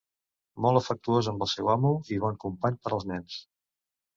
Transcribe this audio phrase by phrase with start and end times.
[0.65, 3.37] Molt afectuós amb el seu amo i bon company per als nens.